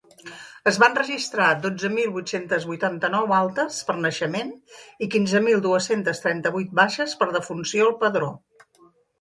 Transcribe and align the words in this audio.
Es 0.69 0.77
van 0.83 0.95
registrar 0.99 1.49
dotze 1.65 1.91
mil 1.97 2.07
vuit-centes 2.15 2.65
vuitanta-nou 2.69 3.35
altes 3.41 3.77
per 3.91 3.97
naixement 4.07 4.49
i 5.07 5.11
quinze 5.17 5.43
mil 5.49 5.63
dues-centes 5.69 6.25
trenta-vuit 6.27 6.75
baixes 6.83 7.15
per 7.23 7.31
defunció 7.39 7.87
al 7.91 7.97
padró. 8.05 8.33